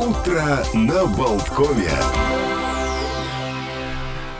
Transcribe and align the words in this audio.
Утро 0.00 0.64
на 0.72 1.04
Болткоме. 1.04 2.49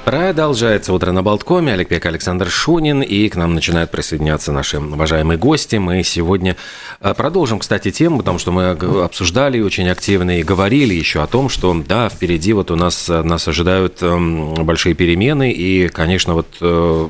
Продолжается 0.04 0.94
утро 0.94 1.12
на 1.12 1.22
Болткоме. 1.22 1.74
Олег 1.74 1.88
Пек, 1.88 2.06
Александр 2.06 2.48
Шунин. 2.48 3.02
И 3.02 3.28
к 3.28 3.36
нам 3.36 3.54
начинают 3.54 3.90
присоединяться 3.90 4.50
наши 4.50 4.78
уважаемые 4.78 5.36
гости. 5.36 5.76
Мы 5.76 6.02
сегодня 6.02 6.56
э, 7.00 7.12
продолжим, 7.14 7.58
кстати, 7.58 7.90
тему, 7.90 8.18
потому 8.18 8.38
что 8.38 8.50
мы 8.50 8.70
обсуждали 8.70 9.60
очень 9.60 9.88
активно 9.90 10.38
и 10.38 10.42
говорили 10.42 10.94
еще 10.94 11.22
о 11.22 11.26
том, 11.26 11.50
что, 11.50 11.74
да, 11.86 12.08
впереди 12.08 12.54
вот 12.54 12.70
у 12.70 12.76
нас 12.76 13.10
э, 13.10 13.22
нас 13.22 13.46
ожидают 13.46 14.02
эм, 14.02 14.54
большие 14.64 14.94
перемены. 14.94 15.52
И, 15.52 15.88
конечно, 15.88 16.32
вот 16.32 16.46
э, 16.62 17.08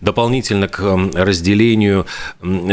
дополнительно 0.00 0.66
к 0.66 0.80
эм, 0.80 1.12
разделению 1.14 2.04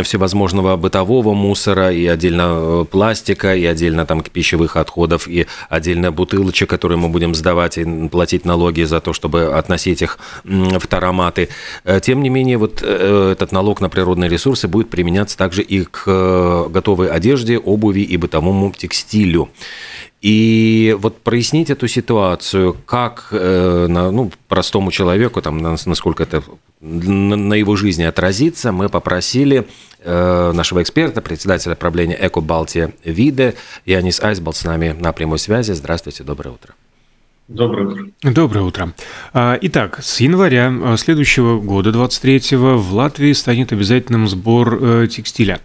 всевозможного 0.04 0.76
бытового 0.76 1.34
мусора 1.36 1.92
и 1.92 2.08
отдельно 2.08 2.86
пластика, 2.90 3.56
и 3.56 3.66
отдельно 3.66 4.08
там 4.08 4.24
пищевых 4.24 4.76
отходов, 4.76 5.28
и 5.28 5.46
отдельно 5.70 6.12
бутылочек, 6.12 6.68
которые 6.70 6.98
мы 6.98 7.10
будем 7.10 7.36
сдавать 7.36 7.78
и 7.78 8.08
платить 8.08 8.44
налоги 8.44 8.84
за 8.84 9.00
то, 9.02 9.14
чтобы 9.14 9.51
относить 9.58 10.02
их 10.02 10.18
в 10.44 10.88
тароматы. 10.88 11.50
Э, 11.84 12.00
тем 12.02 12.22
не 12.22 12.30
менее, 12.30 12.58
вот 12.58 12.82
э, 12.84 13.32
этот 13.34 13.52
налог 13.52 13.82
на 13.82 13.90
природные 13.90 14.30
ресурсы 14.30 14.68
будет 14.68 14.90
применяться 14.90 15.38
также 15.38 15.62
и 15.62 15.84
к 15.84 16.04
э, 16.06 16.68
готовой 16.70 17.10
одежде, 17.10 17.58
обуви 17.58 18.02
и 18.02 18.18
бытовому 18.18 18.72
текстилю. 18.72 19.50
И 20.22 20.96
вот 21.00 21.22
прояснить 21.22 21.72
эту 21.72 21.88
ситуацию, 21.88 22.78
как 22.86 23.30
ну, 23.32 24.32
простому 24.48 24.92
человеку, 24.92 25.42
там, 25.42 25.58
насколько 25.58 26.22
это 26.22 26.44
на 26.80 27.56
его 27.56 27.76
жизни 27.76 28.04
отразится, 28.04 28.72
мы 28.72 28.88
попросили 28.88 29.68
нашего 30.06 30.84
эксперта, 30.84 31.22
председателя 31.22 31.74
правления 31.74 32.20
Эко 32.22 32.40
Балтия 32.40 32.94
Виде, 33.04 33.56
Янис 33.88 34.22
Айсбалт 34.22 34.58
с 34.58 34.64
нами 34.64 34.92
на 34.92 35.12
прямой 35.12 35.40
связи. 35.40 35.72
Здравствуйте, 35.72 36.24
доброе 36.24 36.52
утро. 36.52 36.76
Доброе 37.54 37.88
утро. 37.88 38.06
Доброе 38.24 38.62
утро. 38.62 38.94
А, 39.34 39.58
итак, 39.62 40.00
с 40.02 40.22
января 40.22 40.72
а, 40.72 40.96
следующего 40.96 41.60
года, 41.60 41.90
23-го, 41.90 42.78
в 42.78 42.94
Латвии 42.94 43.34
станет 43.34 43.74
обязательным 43.74 44.30
сбор 44.30 44.80
э, 44.82 45.08
текстиля. 45.08 45.60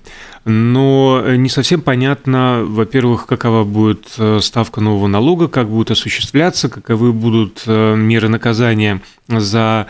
Но 0.45 1.23
не 1.37 1.49
совсем 1.49 1.81
понятно, 1.81 2.65
во-первых, 2.67 3.27
какова 3.27 3.63
будет 3.63 4.15
э, 4.19 4.41
ставка 4.43 4.81
нового 4.81 5.07
налога, 5.07 5.47
как 5.47 5.69
будет 5.69 5.93
осуществляться, 5.93 6.69
каковы 6.69 7.13
будут 7.13 7.63
э, 7.67 7.95
меры 7.95 8.29
наказания 8.29 9.01
за 9.29 9.87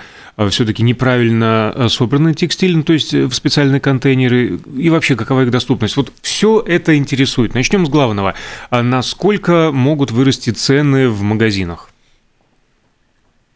все-таки 0.51 0.83
неправильно 0.83 1.87
собранный 1.89 2.35
текстиль, 2.35 2.77
ну, 2.77 2.83
то 2.83 2.93
есть 2.93 3.15
в 3.15 3.33
специальные 3.33 3.81
контейнеры, 3.81 4.59
и 4.77 4.91
вообще 4.91 5.17
какова 5.17 5.43
их 5.43 5.51
доступность. 5.51 5.97
Вот 5.97 6.13
все 6.23 6.63
это 6.67 6.97
интересует. 6.97 7.55
Начнем 7.55 7.87
с 7.87 7.89
главного. 7.89 8.35
А 8.71 8.83
насколько 8.83 9.71
могут 9.73 10.11
вырасти 10.11 10.51
цены 10.51 11.09
в 11.09 11.23
магазинах? 11.23 11.91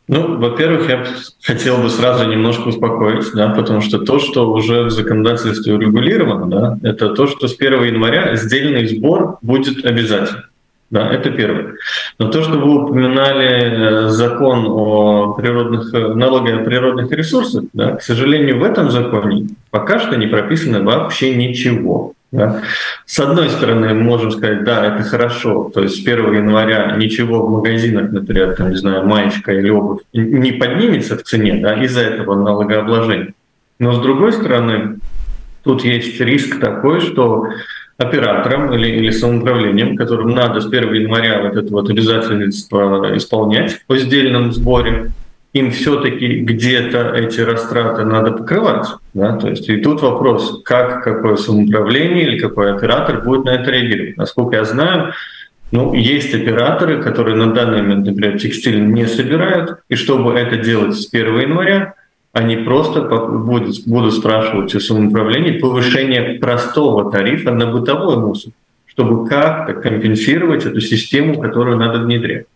Ну, 0.08 0.38
во-первых, 0.38 0.88
я 0.88 1.06
хотел 1.40 1.76
бы 1.78 1.88
сразу 1.88 2.28
немножко 2.28 2.66
успокоить, 2.66 3.26
да, 3.32 3.50
потому 3.50 3.80
что 3.80 4.00
то, 4.00 4.18
что 4.18 4.50
уже 4.50 4.82
в 4.82 4.90
законодательстве 4.90 5.74
урегулировано, 5.74 6.46
да, 6.48 6.78
это 6.82 7.10
то, 7.10 7.28
что 7.28 7.46
с 7.46 7.54
1 7.56 7.84
января 7.84 8.34
сдельный 8.34 8.88
сбор 8.88 9.38
будет 9.40 9.84
обязательно. 9.84 10.49
Да, 10.91 11.08
это 11.08 11.30
первое. 11.30 11.74
Но 12.19 12.28
то, 12.28 12.42
что 12.42 12.58
вы 12.58 12.83
упоминали 12.83 14.06
э, 14.06 14.08
закон 14.08 14.66
о 14.66 15.34
природных, 15.34 15.94
э, 15.94 16.14
налоге 16.14 16.55
о 16.55 16.64
природных 16.64 17.12
ресурсах, 17.12 17.64
да, 17.72 17.94
к 17.94 18.02
сожалению, 18.02 18.58
в 18.58 18.64
этом 18.64 18.91
законе 18.91 19.50
пока 19.70 20.00
что 20.00 20.16
не 20.16 20.27
прописано 20.27 20.82
вообще 20.82 21.36
ничего. 21.36 22.14
Да? 22.32 22.62
С 23.06 23.19
одной 23.20 23.50
стороны, 23.50 23.94
мы 23.94 24.02
можем 24.02 24.32
сказать, 24.32 24.64
да, 24.64 24.84
это 24.84 25.05
хорошо, 25.05 25.70
то 25.72 25.80
есть 25.80 25.97
с 25.97 26.06
1 26.06 26.32
января 26.34 26.97
ничего 26.97 27.44
в 27.44 27.50
магазинах, 27.50 28.10
например, 28.10 28.54
там, 28.56 28.70
не 28.70 28.77
знаю, 28.77 29.06
маечка 29.06 29.52
или 29.52 29.69
обувь 29.69 30.00
не 30.12 30.52
поднимется 30.52 31.16
в 31.16 31.22
цене 31.22 31.60
да, 31.60 31.75
из-за 31.84 32.00
этого 32.00 32.34
налогообложения. 32.34 33.34
Но 33.78 33.93
с 33.93 34.00
другой 34.00 34.32
стороны, 34.32 34.98
тут 35.64 35.84
есть 35.84 36.20
риск 36.20 36.60
такой, 36.60 37.00
что 37.00 37.47
операторам 38.00 38.72
или, 38.72 38.88
или 38.88 39.11
самоуправлением, 39.11 39.97
которым 39.97 40.31
надо 40.31 40.61
с 40.61 40.66
1 40.66 40.94
января 40.94 41.43
вот 41.43 41.56
это 41.56 41.71
вот 41.71 41.91
обязательство 41.91 43.16
исполнять 43.16 43.83
по 43.87 43.99
сдельном 43.99 44.53
сборе, 44.53 45.12
им 45.53 45.71
все-таки 45.71 46.41
где-то 46.41 47.12
эти 47.15 47.41
растраты 47.41 48.05
надо 48.05 48.33
покрывать. 48.33 48.87
Да? 49.15 49.37
То 49.37 49.49
есть 49.49 49.69
и 49.69 49.77
тут 49.78 50.00
вопрос, 50.00 50.62
как 50.65 51.05
какое 51.05 51.37
самоуправление 51.37 52.25
или 52.25 52.38
какой 52.38 52.72
оператор 52.72 53.22
будет 53.22 53.44
на 53.44 53.50
это 53.50 53.71
реагировать. 53.71 54.17
Насколько 54.17 54.56
я 54.56 54.65
знаю, 54.65 55.12
ну, 55.71 55.93
есть 55.93 56.34
операторы, 56.34 57.03
которые 57.03 57.37
на 57.37 57.53
данный 57.53 57.82
момент, 57.82 58.06
например, 58.06 58.38
текстиль 58.38 58.81
не 58.81 59.06
собирают, 59.06 59.78
и 59.88 59.94
чтобы 59.94 60.32
это 60.32 60.56
делать 60.56 60.97
с 60.97 61.12
1 61.12 61.41
января, 61.41 61.94
они 62.32 62.56
просто 62.56 63.02
будут, 63.02 63.86
будут 63.86 64.14
спрашивать 64.14 64.74
у 64.74 64.80
самоуправления 64.80 65.60
повышение 65.60 66.38
простого 66.38 67.10
тарифа 67.10 67.50
на 67.50 67.66
бытовой 67.66 68.16
мусор, 68.16 68.52
чтобы 68.86 69.28
как-то 69.28 69.74
компенсировать 69.74 70.64
эту 70.64 70.80
систему, 70.80 71.40
которую 71.40 71.76
надо 71.76 72.00
внедрять. 72.00 72.46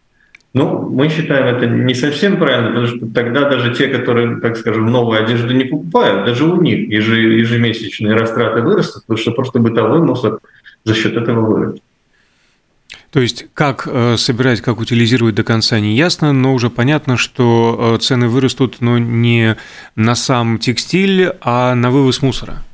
Ну, 0.52 0.88
мы 0.88 1.08
считаем 1.08 1.56
это 1.56 1.66
не 1.66 1.94
совсем 1.94 2.36
правильно, 2.36 2.68
потому 2.68 2.86
что 2.86 3.06
тогда 3.12 3.50
даже 3.50 3.74
те, 3.74 3.88
которые, 3.88 4.38
так 4.38 4.56
скажем, 4.56 4.86
новую 4.86 5.20
одежду 5.20 5.52
не 5.52 5.64
покупают, 5.64 6.26
даже 6.26 6.44
у 6.44 6.62
них 6.62 6.88
ежемесячные 6.88 8.14
растраты 8.14 8.62
вырастут, 8.62 9.02
потому 9.02 9.18
что 9.18 9.32
просто 9.32 9.58
бытовой 9.58 10.00
мусор 10.00 10.38
за 10.84 10.94
счет 10.94 11.16
этого 11.16 11.40
вырастет. 11.40 11.82
То 13.14 13.20
есть 13.20 13.46
как 13.54 13.86
э, 13.88 14.16
собирать, 14.16 14.60
как 14.60 14.80
утилизировать 14.80 15.36
до 15.36 15.44
конца 15.44 15.78
не 15.78 15.94
ясно, 15.94 16.32
но 16.32 16.52
уже 16.52 16.68
понятно, 16.68 17.16
что 17.16 17.94
э, 17.94 17.98
цены 18.02 18.26
вырастут, 18.26 18.80
но 18.80 18.98
не 18.98 19.56
на 19.94 20.16
сам 20.16 20.58
текстиль, 20.58 21.30
а 21.40 21.76
на 21.76 21.92
вывоз 21.92 22.22
мусора. 22.22 22.64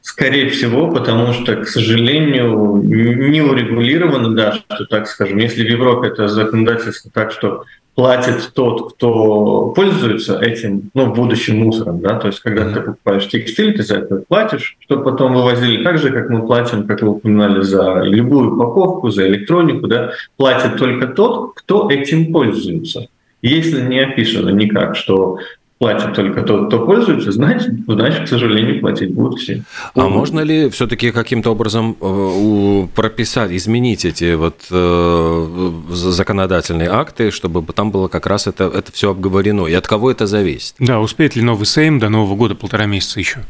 Скорее 0.00 0.50
всего, 0.50 0.90
потому 0.90 1.32
что, 1.32 1.54
к 1.54 1.68
сожалению, 1.68 2.82
не 2.82 3.40
урегулировано, 3.40 4.34
да, 4.34 4.52
что 4.52 4.84
так 4.86 5.06
скажем, 5.06 5.38
если 5.38 5.62
в 5.62 5.70
Европе 5.70 6.08
это 6.08 6.26
законодательство 6.26 7.12
так, 7.14 7.30
что 7.30 7.62
платит 7.94 8.52
тот, 8.54 8.94
кто 8.94 9.72
пользуется 9.76 10.38
этим, 10.40 10.90
ну, 10.94 11.06
в 11.06 11.14
будущем 11.14 11.58
мусором, 11.58 12.00
да, 12.00 12.18
то 12.18 12.28
есть 12.28 12.40
когда 12.40 12.62
mm-hmm. 12.62 12.74
ты 12.74 12.80
покупаешь 12.80 13.28
текстиль, 13.28 13.74
ты 13.76 13.82
за 13.82 13.96
это 13.96 14.22
платишь, 14.26 14.76
чтобы 14.80 15.04
потом 15.04 15.34
вывозили 15.34 15.84
так 15.84 15.98
же, 15.98 16.10
как 16.10 16.30
мы 16.30 16.46
платим, 16.46 16.86
как 16.86 17.02
вы 17.02 17.08
упоминали, 17.08 17.60
за 17.62 18.00
любую 18.02 18.54
упаковку, 18.54 19.10
за 19.10 19.26
электронику, 19.28 19.86
да, 19.86 20.12
платит 20.36 20.78
только 20.78 21.06
тот, 21.08 21.52
кто 21.54 21.90
этим 21.90 22.32
пользуется. 22.32 23.08
Если 23.42 23.82
не 23.82 23.98
описано 23.98 24.50
никак, 24.50 24.96
что 24.96 25.38
платит 25.82 26.14
только 26.14 26.42
тот, 26.42 26.68
кто 26.68 26.86
пользуется, 26.86 27.32
значит, 27.32 27.72
значит, 27.88 28.26
к 28.26 28.28
сожалению, 28.28 28.80
платить 28.80 29.12
будут 29.12 29.40
все. 29.40 29.64
А 29.96 30.08
можно 30.08 30.38
ли 30.38 30.70
все-таки 30.70 31.10
каким-то 31.10 31.50
образом 31.50 31.96
э, 32.00 32.86
прописать, 32.94 33.50
изменить 33.50 34.04
эти 34.04 34.34
вот 34.34 34.58
э, 34.70 35.72
законодательные 35.90 36.88
акты, 36.88 37.32
чтобы 37.32 37.64
там 37.72 37.90
было 37.90 38.06
как 38.06 38.28
раз 38.28 38.46
это, 38.46 38.70
это 38.72 38.92
все 38.92 39.10
обговорено? 39.10 39.66
И 39.66 39.74
от 39.74 39.88
кого 39.88 40.12
это 40.12 40.28
зависит? 40.28 40.76
Да, 40.78 41.00
успеет 41.00 41.34
ли 41.34 41.42
новый 41.42 41.66
Сейм 41.66 41.98
до 41.98 42.08
Нового 42.08 42.36
года 42.36 42.54
полтора 42.54 42.86
месяца 42.86 43.18
еще? 43.18 43.40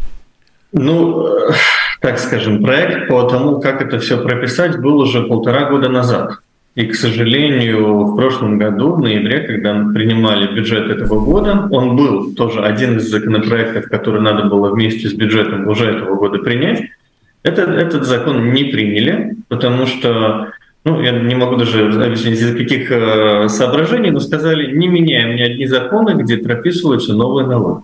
Ну, 0.72 1.26
э, 1.26 1.52
так 2.00 2.18
скажем, 2.18 2.62
проект 2.62 3.08
по 3.08 3.24
тому, 3.24 3.60
как 3.60 3.82
это 3.82 3.98
все 3.98 4.16
прописать, 4.16 4.80
был 4.80 5.00
уже 5.00 5.20
полтора 5.24 5.68
года 5.68 5.90
назад. 5.90 6.38
И, 6.74 6.86
к 6.86 6.94
сожалению, 6.94 8.04
в 8.04 8.16
прошлом 8.16 8.58
году, 8.58 8.94
в 8.94 9.00
ноябре, 9.00 9.40
когда 9.40 9.74
мы 9.74 9.92
принимали 9.92 10.54
бюджет 10.54 10.88
этого 10.88 11.20
года, 11.22 11.68
он 11.70 11.96
был 11.96 12.34
тоже 12.34 12.60
один 12.60 12.96
из 12.96 13.10
законопроектов, 13.10 13.90
который 13.90 14.22
надо 14.22 14.48
было 14.48 14.70
вместе 14.70 15.08
с 15.08 15.12
бюджетом 15.12 15.68
уже 15.68 15.84
этого 15.84 16.14
года 16.14 16.38
принять. 16.38 16.84
Этот, 17.42 17.68
этот 17.68 18.06
закон 18.06 18.54
не 18.54 18.64
приняли, 18.64 19.36
потому 19.48 19.84
что, 19.86 20.52
ну, 20.84 21.02
я 21.02 21.12
не 21.12 21.34
могу 21.34 21.56
даже 21.56 21.92
объяснить, 22.02 22.40
из-за 22.40 22.56
каких 22.56 22.90
э, 22.90 23.48
соображений, 23.50 24.10
но 24.10 24.20
сказали, 24.20 24.74
не 24.74 24.88
меняем 24.88 25.36
ни 25.36 25.42
одни 25.42 25.66
законы, 25.66 26.22
где 26.22 26.38
прописываются 26.38 27.12
новые 27.12 27.46
налоги. 27.46 27.82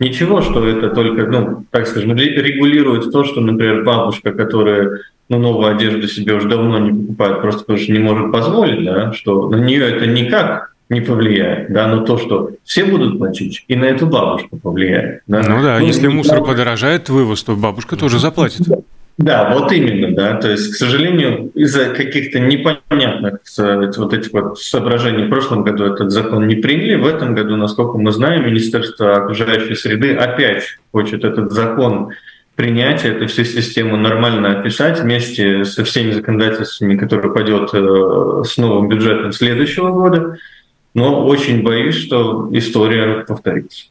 Ничего, 0.00 0.42
что 0.42 0.66
это 0.66 0.90
только, 0.90 1.26
ну, 1.28 1.64
так 1.70 1.86
скажем, 1.86 2.14
регулирует 2.14 3.10
то, 3.10 3.24
что, 3.24 3.40
например, 3.40 3.84
бабушка, 3.84 4.32
которая 4.32 4.98
ну, 5.28 5.38
новую 5.38 5.74
одежду 5.74 6.06
себе 6.08 6.34
уже 6.34 6.48
давно 6.48 6.78
не 6.78 6.90
покупает, 6.90 7.40
просто 7.40 7.60
потому 7.60 7.78
что 7.78 7.92
не 7.92 7.98
может 7.98 8.32
позволить, 8.32 8.84
да, 8.84 9.12
что 9.12 9.48
на 9.48 9.56
нее 9.56 9.88
это 9.88 10.06
никак 10.06 10.72
не 10.88 11.00
повлияет, 11.00 11.72
да, 11.72 11.86
но 11.86 12.04
то, 12.04 12.18
что 12.18 12.50
все 12.64 12.84
будут 12.84 13.18
платить, 13.18 13.64
и 13.66 13.76
на 13.76 13.86
эту 13.86 14.06
бабушку 14.06 14.58
повлияет. 14.58 15.22
Да. 15.26 15.40
Ну 15.40 15.62
да, 15.62 15.78
ну, 15.78 15.86
если 15.86 16.06
мусор 16.08 16.40
да, 16.40 16.44
подорожает 16.44 17.08
вывоз, 17.08 17.42
то 17.42 17.56
бабушка 17.56 17.96
тоже 17.96 18.18
заплатит. 18.18 18.66
Да, 19.18 19.52
вот 19.54 19.70
именно, 19.72 20.14
да. 20.14 20.34
То 20.36 20.50
есть, 20.50 20.72
к 20.72 20.74
сожалению, 20.74 21.50
из-за 21.54 21.86
каких-то 21.86 22.40
непонятных 22.40 23.40
вот 23.96 24.14
этих 24.14 24.32
вот 24.32 24.58
соображений 24.58 25.26
в 25.26 25.28
прошлом 25.28 25.64
году 25.64 25.84
этот 25.84 26.10
закон 26.10 26.48
не 26.48 26.56
приняли. 26.56 26.96
В 26.96 27.06
этом 27.06 27.34
году, 27.34 27.56
насколько 27.56 27.98
мы 27.98 28.10
знаем, 28.12 28.46
Министерство 28.46 29.16
окружающей 29.16 29.74
среды 29.74 30.14
опять 30.14 30.64
хочет 30.92 31.24
этот 31.24 31.52
закон 31.52 32.10
принять 32.54 33.04
эту 33.04 33.26
всю 33.28 33.44
систему, 33.44 33.96
нормально 33.96 34.58
описать 34.58 35.00
вместе 35.00 35.64
со 35.64 35.84
всеми 35.84 36.12
законодательствами, 36.12 36.96
которые 36.96 37.32
пойдет 37.32 37.70
э, 37.72 38.42
с 38.44 38.56
новым 38.58 38.88
бюджетом 38.88 39.32
следующего 39.32 39.90
года. 39.90 40.38
Но 40.94 41.24
очень 41.24 41.62
боюсь, 41.62 41.96
что 41.96 42.48
история 42.52 43.24
повторится. 43.24 43.86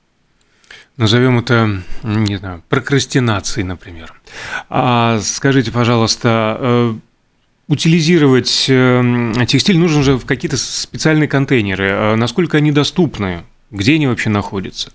Назовем 0.97 1.39
это, 1.39 1.81
не 2.03 2.35
знаю, 2.35 2.63
прокрастинацией, 2.69 3.65
например. 3.65 4.13
А 4.69 5.19
скажите, 5.21 5.71
пожалуйста, 5.71 6.57
э, 6.59 6.93
утилизировать 7.67 8.65
э, 8.69 9.33
текстиль 9.47 9.79
нужно 9.79 10.03
же 10.03 10.17
в 10.17 10.25
какие-то 10.25 10.57
специальные 10.57 11.27
контейнеры. 11.27 11.89
А 11.91 12.15
насколько 12.15 12.57
они 12.57 12.71
доступны? 12.71 13.43
Где 13.71 13.95
они 13.95 14.05
вообще 14.05 14.29
находятся? 14.29 14.91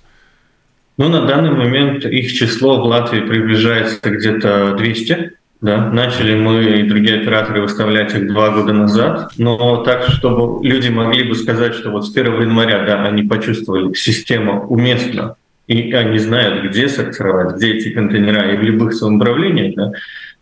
Ну, 0.98 1.08
на 1.08 1.26
данный 1.26 1.50
момент 1.50 2.04
их 2.04 2.32
число 2.32 2.80
в 2.80 2.84
Латвии 2.84 3.20
приближается 3.20 3.98
где-то 4.02 4.74
200. 4.76 5.32
Да, 5.62 5.90
начали 5.90 6.38
мы 6.38 6.64
и 6.64 6.82
другие 6.82 7.22
операторы 7.22 7.62
выставлять 7.62 8.14
их 8.14 8.28
два 8.28 8.50
года 8.50 8.74
назад, 8.74 9.32
но 9.38 9.78
так, 9.78 10.02
чтобы 10.08 10.62
люди 10.62 10.90
могли 10.90 11.24
бы 11.24 11.34
сказать, 11.34 11.74
что 11.74 11.90
вот 11.90 12.06
с 12.06 12.14
1 12.14 12.42
января 12.42 12.84
да, 12.84 13.02
они 13.04 13.22
почувствовали, 13.22 13.94
система 13.94 14.60
уместна, 14.66 15.36
и 15.66 15.92
они 15.94 16.18
знают, 16.18 16.68
где 16.68 16.88
сортировать, 16.88 17.56
где 17.56 17.72
эти 17.72 17.88
контейнера, 17.88 18.52
и 18.52 18.58
в 18.58 18.62
любых 18.62 18.92
самоуправлениях, 18.92 19.74
да, 19.76 19.92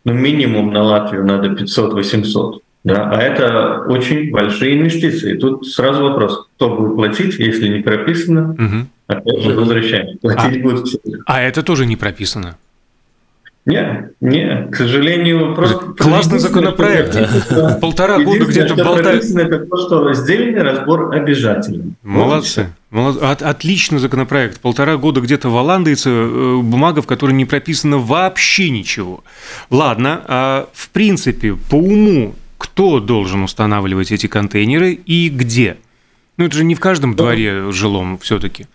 но 0.04 0.12
минимум 0.12 0.72
на 0.72 0.82
Латвию 0.82 1.24
надо 1.24 1.48
500-800. 1.48 2.58
Да, 2.84 3.10
а 3.10 3.20
это 3.20 3.84
очень 3.88 4.30
большие 4.30 4.78
инвестиции. 4.78 5.38
Тут 5.38 5.66
сразу 5.66 6.02
вопрос, 6.02 6.48
кто 6.56 6.76
будет 6.76 6.96
платить, 6.96 7.38
если 7.38 7.68
не 7.68 7.80
прописано. 7.80 8.50
Угу. 8.52 8.86
Опять 9.06 9.42
же, 9.42 9.54
возвращаем. 9.54 10.18
Платить 10.18 10.60
а, 10.60 10.62
будет 10.62 10.86
все. 10.86 10.98
А 11.26 11.40
это 11.40 11.62
тоже 11.62 11.86
не 11.86 11.96
прописано? 11.96 12.56
Не, 13.66 14.10
не, 14.20 14.68
к 14.70 14.76
сожалению, 14.76 15.54
просто... 15.54 15.78
Классный 15.96 16.38
законопроект. 16.38 17.18
Полтора 17.80 18.18
года 18.18 18.44
где-то 18.44 18.74
болтают. 18.74 19.24
это 19.24 19.58
то, 19.60 19.76
что 19.78 20.04
раздельный 20.04 20.60
разбор 20.60 21.14
обязателен. 21.14 21.96
Молодцы. 22.02 22.68
Отличный 22.92 23.98
законопроект. 23.98 24.60
Полтора 24.60 24.98
года 24.98 25.22
где-то 25.22 25.48
в 25.48 25.56
Оландийце 25.56 26.10
э, 26.10 26.60
бумага, 26.62 27.00
в 27.00 27.06
которой 27.06 27.32
не 27.32 27.46
прописано 27.46 27.96
вообще 27.96 28.68
ничего. 28.68 29.24
Ладно, 29.70 30.20
а 30.26 30.68
в 30.74 30.90
принципе, 30.90 31.54
по 31.54 31.76
уму, 31.76 32.34
кто 32.74 32.98
должен 32.98 33.44
устанавливать 33.44 34.10
эти 34.10 34.26
контейнеры 34.26 34.94
и 34.94 35.28
где? 35.28 35.76
Ну, 36.36 36.46
это 36.46 36.56
же 36.56 36.64
не 36.64 36.74
в 36.74 36.80
каждом 36.80 37.14
дворе 37.14 37.70
жилом 37.70 38.18
все-таки. 38.18 38.66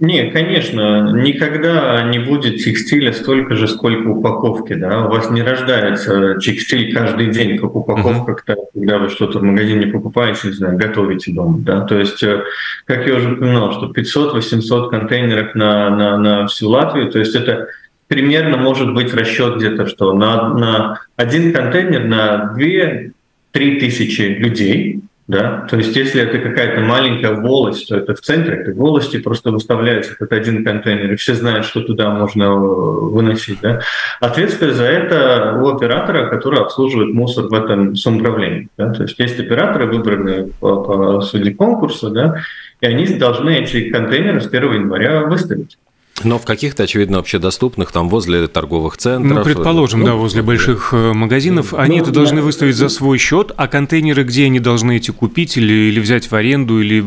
Не, 0.00 0.32
конечно, 0.32 1.12
никогда 1.12 2.02
не 2.02 2.18
будет 2.18 2.56
текстиля 2.56 3.12
столько 3.12 3.54
же, 3.54 3.68
сколько 3.68 4.08
упаковки. 4.08 4.74
Да? 4.74 5.06
У 5.06 5.10
вас 5.10 5.30
не 5.30 5.42
рождается 5.42 6.34
текстиль 6.40 6.92
каждый 6.92 7.30
день, 7.30 7.56
как 7.56 7.76
упаковка, 7.76 8.32
uh-huh. 8.32 8.56
когда 8.74 8.98
вы 8.98 9.08
что-то 9.10 9.38
в 9.38 9.44
магазине 9.44 9.86
покупаете, 9.86 10.48
не 10.48 10.54
знаю, 10.54 10.76
готовите 10.76 11.32
дома. 11.32 11.58
Да? 11.60 11.82
То 11.82 12.00
есть, 12.00 12.24
э, 12.24 12.42
как 12.84 13.06
я 13.06 13.14
уже 13.14 13.34
упоминал, 13.34 13.72
что 13.72 13.92
500-800 13.92 14.90
контейнеров 14.90 15.54
на, 15.54 15.88
на, 15.90 16.18
на 16.18 16.46
всю 16.48 16.68
Латвию, 16.68 17.12
то 17.12 17.20
есть 17.20 17.36
это 17.36 17.68
примерно 18.08 18.56
может 18.56 18.92
быть 18.92 19.14
расчет 19.14 19.56
где-то, 19.56 19.86
что 19.86 20.12
на, 20.12 20.48
на 20.48 21.00
один 21.14 21.52
контейнер 21.52 22.04
на 22.04 22.54
2-3 22.58 23.12
тысячи 23.58 24.22
людей, 24.22 25.02
да? 25.28 25.66
То 25.68 25.76
есть 25.76 25.96
если 25.96 26.22
это 26.22 26.38
какая-то 26.38 26.82
маленькая 26.82 27.32
волость, 27.32 27.88
то 27.88 27.96
это 27.96 28.14
в 28.14 28.20
центре 28.20 28.58
этой 28.58 28.74
волости 28.74 29.18
просто 29.18 29.50
выставляется 29.50 30.12
этот 30.12 30.32
один 30.32 30.64
контейнер, 30.64 31.12
и 31.12 31.16
все 31.16 31.34
знают, 31.34 31.66
что 31.66 31.80
туда 31.80 32.10
можно 32.10 32.44
э, 32.44 32.48
выносить. 32.48 33.58
Да? 33.60 33.80
Ответственность 34.20 34.76
за 34.76 34.84
это 34.84 35.60
у 35.60 35.68
оператора, 35.68 36.28
который 36.28 36.60
обслуживает 36.60 37.12
мусор 37.12 37.46
в 37.46 37.54
этом 37.54 37.96
самоуправлении. 37.96 38.68
Да? 38.78 38.92
То 38.92 39.02
есть 39.02 39.18
есть 39.18 39.40
операторы, 39.40 39.86
выбранные 39.86 40.48
по, 40.60 40.76
по 40.76 41.20
сути 41.22 41.52
конкурса, 41.52 42.10
да? 42.10 42.36
и 42.80 42.86
они 42.86 43.06
должны 43.06 43.50
эти 43.50 43.90
контейнеры 43.90 44.40
с 44.40 44.46
1 44.46 44.74
января 44.74 45.22
выставить. 45.24 45.76
Но 46.24 46.38
в 46.38 46.44
каких-то, 46.44 46.84
очевидно, 46.84 47.18
общедоступных, 47.18 47.92
там 47.92 48.08
возле 48.08 48.46
торговых 48.46 48.96
центров. 48.96 49.38
Ну, 49.38 49.44
предположим, 49.44 50.00
ну, 50.00 50.06
да, 50.06 50.14
возле 50.14 50.42
больших 50.42 50.90
э, 50.92 51.12
магазинов, 51.12 51.72
ну, 51.72 51.78
они 51.78 51.98
это 51.98 52.10
должны 52.10 52.40
выставить 52.40 52.76
за 52.76 52.88
свой 52.88 53.18
счет, 53.18 53.52
а 53.56 53.68
контейнеры 53.68 54.24
где 54.24 54.46
они 54.46 54.58
должны 54.58 54.96
эти 54.96 55.10
купить 55.10 55.56
или, 55.56 55.72
или 55.72 56.00
взять 56.00 56.30
в 56.30 56.34
аренду, 56.34 56.80
или, 56.80 57.04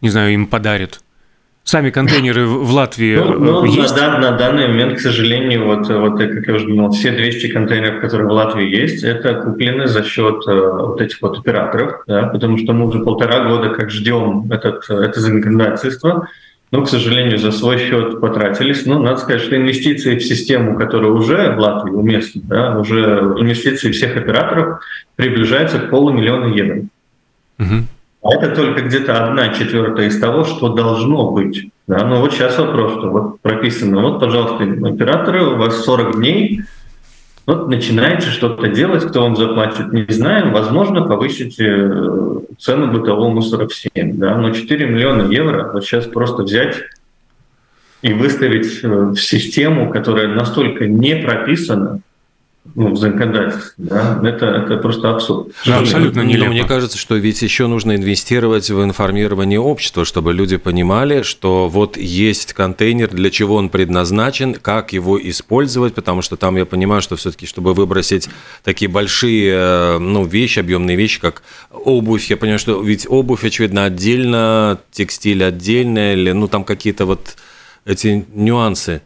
не 0.00 0.10
знаю, 0.10 0.34
им 0.34 0.46
подарят? 0.46 1.00
Сами 1.66 1.90
контейнеры 1.90 2.46
в 2.46 2.70
Латвии 2.70 3.16
ну, 3.16 3.38
ну, 3.40 3.64
есть? 3.64 3.96
На, 3.96 4.18
на 4.18 4.30
данный 4.32 4.68
момент, 4.68 4.98
к 4.98 5.00
сожалению, 5.00 5.64
вот, 5.64 5.88
вот, 5.88 6.16
как 6.16 6.46
я 6.46 6.54
уже 6.54 6.66
говорил, 6.66 6.92
все 6.92 7.10
200 7.10 7.48
контейнеров, 7.48 8.00
которые 8.00 8.28
в 8.28 8.30
Латвии 8.30 8.68
есть, 8.68 9.02
это 9.02 9.34
куплены 9.34 9.88
за 9.88 10.04
счет 10.04 10.46
э, 10.46 10.52
вот 10.52 11.00
этих 11.00 11.20
вот 11.20 11.38
операторов, 11.38 12.04
да, 12.06 12.28
потому 12.28 12.56
что 12.58 12.72
мы 12.72 12.86
уже 12.86 13.00
полтора 13.00 13.48
года 13.48 13.70
как 13.70 13.90
ждем 13.90 14.46
этот, 14.52 14.88
это 14.88 15.18
законодательство, 15.20 16.28
но, 16.72 16.82
к 16.82 16.88
сожалению, 16.88 17.38
за 17.38 17.52
свой 17.52 17.78
счет 17.78 18.20
потратились. 18.20 18.86
Ну, 18.86 18.98
надо 18.98 19.18
сказать, 19.18 19.42
что 19.42 19.56
инвестиции 19.56 20.18
в 20.18 20.24
систему, 20.24 20.76
которая 20.76 21.12
уже 21.12 21.52
в 21.52 21.58
Латвии 21.58 21.92
уместна, 21.92 22.42
да, 22.44 22.78
уже 22.78 23.34
инвестиции 23.38 23.92
всех 23.92 24.16
операторов 24.16 24.80
приближаются 25.14 25.78
к 25.78 25.90
полумиллиона 25.90 26.52
евро. 26.52 26.82
Угу. 27.58 27.74
А 28.22 28.34
это 28.34 28.56
только 28.56 28.82
где-то 28.82 29.24
одна 29.24 29.50
четвертая 29.50 30.08
из 30.08 30.18
того, 30.18 30.44
что 30.44 30.70
должно 30.70 31.30
быть. 31.30 31.70
Да? 31.86 32.04
Но 32.04 32.20
вот 32.20 32.32
сейчас 32.32 32.58
вопрос, 32.58 32.94
что 32.94 33.10
вот 33.10 33.40
прописано, 33.40 34.00
вот, 34.02 34.18
пожалуйста, 34.18 34.64
операторы, 34.64 35.44
у 35.44 35.56
вас 35.56 35.84
40 35.84 36.16
дней– 36.16 36.62
вот 37.46 37.68
начинаете 37.68 38.26
что-то 38.26 38.66
делать, 38.68 39.04
кто 39.04 39.22
вам 39.22 39.36
заплатит, 39.36 39.92
не 39.92 40.04
знаем. 40.08 40.52
Возможно, 40.52 41.02
повысите 41.02 41.64
э, 41.64 42.38
цену 42.58 42.90
мусора 43.30 43.68
всем. 43.68 44.18
Да? 44.18 44.36
Но 44.36 44.50
4 44.50 44.86
миллиона 44.86 45.30
евро 45.30 45.70
вот 45.72 45.84
сейчас 45.84 46.06
просто 46.06 46.42
взять 46.42 46.76
и 48.02 48.12
выставить 48.12 48.82
э, 48.82 48.88
в 48.88 49.16
систему, 49.16 49.90
которая 49.90 50.26
настолько 50.26 50.86
не 50.86 51.16
прописана, 51.16 52.00
ну, 52.74 52.90
в 52.90 52.96
законодательстве. 52.96 53.72
Да? 53.76 54.20
Это, 54.22 54.46
это 54.46 54.76
просто 54.78 55.10
абсурд. 55.10 55.48
Да, 55.64 55.78
абсолютно 55.78 56.20
нелепо. 56.20 56.46
Но 56.46 56.50
мне 56.50 56.64
кажется, 56.64 56.98
что 56.98 57.16
ведь 57.16 57.42
еще 57.42 57.66
нужно 57.66 57.96
инвестировать 57.96 58.70
в 58.70 58.82
информирование 58.82 59.60
общества, 59.60 60.04
чтобы 60.04 60.32
люди 60.32 60.56
понимали, 60.56 61.22
что 61.22 61.68
вот 61.68 61.96
есть 61.96 62.52
контейнер, 62.52 63.08
для 63.08 63.30
чего 63.30 63.56
он 63.56 63.68
предназначен, 63.68 64.54
как 64.54 64.92
его 64.92 65.20
использовать, 65.20 65.94
потому 65.94 66.22
что 66.22 66.36
там 66.36 66.56
я 66.56 66.66
понимаю, 66.66 67.02
что 67.02 67.16
все-таки, 67.16 67.46
чтобы 67.46 67.74
выбросить 67.74 68.28
такие 68.64 68.90
большие 68.90 69.52
э, 69.54 69.98
ну, 69.98 70.24
вещи, 70.24 70.58
объемные 70.58 70.96
вещи, 70.96 71.20
как 71.20 71.42
обувь, 71.70 72.28
я 72.30 72.36
понимаю, 72.36 72.58
что 72.58 72.80
ведь 72.82 73.06
обувь, 73.08 73.44
очевидно, 73.44 73.84
отдельно, 73.84 74.80
текстиль 74.90 75.44
отдельно, 75.44 76.12
или 76.12 76.32
ну 76.32 76.48
там 76.48 76.64
какие-то 76.64 77.06
вот 77.06 77.36
эти 77.84 78.26
нюансы. 78.34 79.02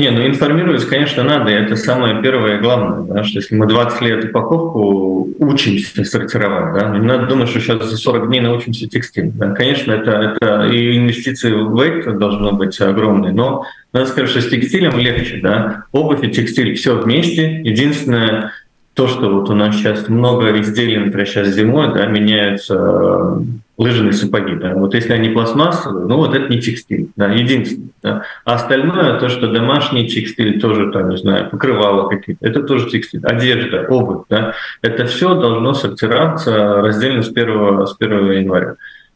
Не, 0.00 0.10
ну 0.10 0.26
информировать, 0.26 0.86
конечно, 0.86 1.22
надо, 1.22 1.50
это 1.50 1.76
самое 1.76 2.22
первое 2.22 2.56
и 2.56 2.60
главное, 2.60 3.02
да, 3.02 3.22
что 3.22 3.38
если 3.38 3.54
мы 3.54 3.66
20 3.66 4.00
лет 4.00 4.24
упаковку 4.24 5.28
учимся 5.38 6.04
сортировать, 6.04 6.72
да, 6.72 6.96
не 6.96 7.04
надо 7.04 7.26
думать, 7.26 7.50
что 7.50 7.60
сейчас 7.60 7.84
за 7.84 7.98
40 7.98 8.28
дней 8.28 8.40
научимся 8.40 8.88
текстиль. 8.88 9.30
Да. 9.34 9.50
Конечно, 9.50 9.92
это, 9.92 10.10
это 10.10 10.68
и 10.68 10.96
инвестиции 10.96 11.52
в 11.52 11.78
это 11.78 12.12
должно 12.12 12.52
быть 12.52 12.80
огромные, 12.80 13.34
но 13.34 13.66
надо 13.92 14.06
сказать, 14.06 14.30
что 14.30 14.40
с 14.40 14.48
текстилем 14.48 14.98
легче, 14.98 15.38
да, 15.42 15.84
обувь 15.92 16.24
и 16.24 16.30
текстиль 16.30 16.76
все 16.76 16.96
вместе. 16.96 17.60
Единственное, 17.62 18.52
то, 18.94 19.06
что 19.06 19.30
вот 19.30 19.48
у 19.50 19.54
нас 19.54 19.76
сейчас 19.76 20.08
много 20.08 20.60
изделий, 20.60 20.98
например, 20.98 21.26
сейчас 21.26 21.48
зимой, 21.48 21.94
да, 21.94 22.06
меняются 22.06 23.40
лыжные 23.80 24.12
сапоги. 24.12 24.56
Да? 24.56 24.74
Вот 24.74 24.94
если 24.94 25.14
они 25.14 25.30
пластмассовые, 25.30 26.06
ну 26.06 26.16
вот 26.16 26.34
это 26.34 26.52
не 26.52 26.60
текстиль, 26.60 27.08
да, 27.16 27.28
единственное. 27.28 27.88
Да? 28.02 28.22
А 28.44 28.54
остальное, 28.54 29.18
то, 29.18 29.30
что 29.30 29.50
домашний 29.50 30.06
текстиль, 30.06 30.60
тоже 30.60 30.90
там, 30.92 31.08
не 31.08 31.16
знаю, 31.16 31.48
покрывало 31.48 32.08
какие-то, 32.08 32.46
это 32.46 32.62
тоже 32.62 32.90
текстиль. 32.90 33.24
Одежда, 33.24 33.86
обувь, 33.88 34.26
да, 34.28 34.52
это 34.82 35.06
все 35.06 35.34
должно 35.34 35.72
сортироваться 35.72 36.82
раздельно 36.82 37.22
с 37.22 37.30
1, 37.30 37.86
с 37.86 37.96
1 37.98 38.32
января. 38.32 38.74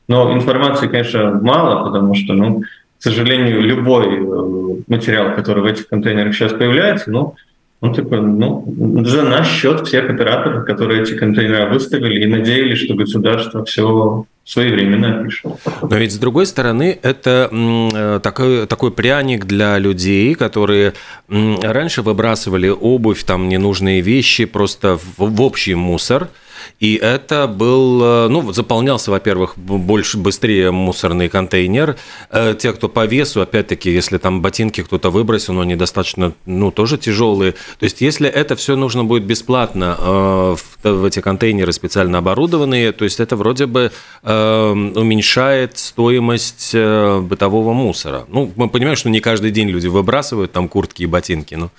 Но 0.09 0.33
информации, 0.33 0.89
конечно, 0.89 1.39
мало, 1.43 1.85
потому 1.85 2.15
что, 2.15 2.33
ну, 2.33 2.63
к 2.63 3.03
сожалению, 3.03 3.61
любой 3.61 4.07
э, 4.17 4.83
материал, 4.89 5.35
который 5.35 5.63
в 5.63 5.67
этих 5.67 5.89
контейнерах 5.89 6.35
сейчас 6.35 6.53
появляется, 6.53 7.11
ну, 7.11 7.35
ну, 7.85 7.95
типа, 7.95 8.17
ну, 8.17 9.05
за 9.05 9.23
наш 9.25 9.47
счет 9.47 9.87
всех 9.87 10.09
операторов, 10.09 10.65
которые 10.65 11.03
эти 11.03 11.13
контейнеры 11.13 11.69
выставили 11.69 12.25
и 12.25 12.27
надеялись, 12.27 12.79
что 12.79 12.95
государство 12.95 13.63
все 13.67 14.25
своевременно 14.43 15.21
опишем. 15.21 15.53
Но 15.83 15.97
ведь 15.97 16.13
с 16.13 16.19
другой 16.19 16.47
стороны, 16.47 16.99
это 17.03 17.51
э, 17.53 18.21
такой, 18.23 18.67
такой 18.67 18.91
пряник 18.91 19.45
для 19.45 19.79
людей, 19.79 20.35
которые 20.35 20.95
раньше 21.29 22.01
выбрасывали 22.01 22.69
обувь, 22.69 23.23
там 23.25 23.51
ненужные 23.51 24.01
вещи 24.01 24.47
просто 24.47 24.97
в, 24.97 25.19
в 25.19 25.43
общий 25.43 25.75
мусор– 25.75 26.29
и 26.81 26.97
это 26.97 27.47
был, 27.47 28.03
э, 28.03 28.29
ну, 28.29 28.53
заполнялся, 28.53 29.11
во-первых, 29.11 29.57
больше, 29.57 30.19
быстрее 30.19 30.71
мусорный 30.71 31.29
контейнер. 31.29 31.97
Э, 32.31 32.55
те, 32.59 32.73
кто 32.73 32.89
по 32.89 33.07
весу, 33.07 33.41
опять-таки, 33.41 33.91
если 33.91 34.19
там 34.19 34.43
ботинки 34.43 34.83
кто-то 34.83 35.11
выбросил, 35.11 35.55
но 35.55 35.63
они 35.63 35.77
достаточно, 35.77 36.33
ну, 36.47 36.71
тоже 36.71 36.99
тяжелые. 36.99 37.53
То 37.53 37.85
есть, 37.85 38.01
если 38.01 38.29
это 38.29 38.57
все 38.57 38.77
нужно 38.77 39.05
будет 39.05 39.25
бесплатно 39.25 39.97
э, 39.99 40.57
в 40.83 41.05
эти 41.05 41.21
контейнеры 41.21 41.73
специально 41.73 42.19
оборудованные, 42.19 42.93
то 42.93 43.05
есть, 43.05 43.21
это 43.21 43.37
вроде 43.37 43.67
бы 43.67 43.91
уменьшает 44.23 45.79
стоимость 45.79 46.75
бытового 46.75 47.73
мусора. 47.73 48.25
Ну, 48.29 48.53
мы 48.57 48.69
понимаем, 48.69 48.97
что 48.97 49.11
не 49.11 49.21
каждый 49.21 49.51
день 49.51 49.69
люди 49.69 49.87
выбрасывают 49.87 50.53
там 50.53 50.69
куртки 50.69 51.03
и 51.03 51.07
ботинки, 51.07 51.55
но... 51.55 51.71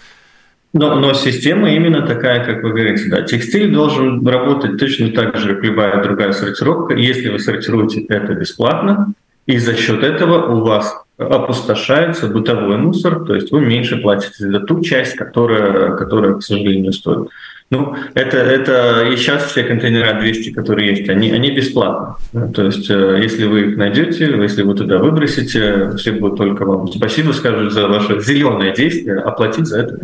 Но, 0.76 0.94
но 0.96 1.14
система 1.14 1.72
именно 1.72 2.06
такая, 2.06 2.44
как 2.44 2.62
вы 2.62 2.72
говорите. 2.72 3.08
Да. 3.10 3.22
Текстиль 3.22 3.74
должен 3.74 4.28
работать 4.28 4.78
точно 4.78 5.10
так 5.10 5.38
же, 5.38 5.56
как 5.56 5.64
любая 5.64 6.04
другая 6.04 6.34
сортировка. 6.34 6.96
Если 6.96 7.30
вы 7.30 7.40
сортируете 7.40 8.02
это 8.10 8.34
бесплатно, 8.34 9.14
и 9.46 9.58
за 9.58 9.74
счет 9.74 10.04
этого 10.04 10.54
у 10.54 10.66
вас 10.66 10.94
опустошается 11.18 12.28
бытовой 12.28 12.76
мусор, 12.76 13.24
то 13.24 13.36
есть 13.36 13.54
вы 13.54 13.62
меньше 13.62 13.96
платите 13.98 14.50
за 14.50 14.60
ту 14.60 14.82
часть, 14.82 15.16
которая, 15.16 15.96
которая 15.96 16.34
к 16.34 16.44
сожалению, 16.44 16.92
стоит. 16.92 17.30
Ну, 17.72 17.96
это, 18.14 18.38
это 18.38 19.06
и 19.06 19.16
сейчас 19.16 19.46
все 19.46 19.64
контейнера 19.64 20.20
200, 20.20 20.52
которые 20.52 20.90
есть, 20.90 21.08
они, 21.08 21.32
они 21.32 21.52
бесплатны. 21.52 22.52
То 22.54 22.64
есть, 22.64 22.90
э, 22.90 23.20
если 23.24 23.46
вы 23.46 23.62
их 23.70 23.78
найдете, 23.78 24.26
если 24.26 24.62
вы 24.64 24.76
туда 24.76 24.98
выбросите, 24.98 25.92
все 25.96 26.12
будут 26.12 26.38
только 26.38 26.66
вам 26.66 26.88
спасибо 26.90 27.32
скажут 27.32 27.72
за 27.72 27.88
ваше 27.88 28.20
зеленое 28.20 28.74
действие, 28.74 29.20
оплатить 29.20 29.68
за 29.68 29.80
это 29.80 30.00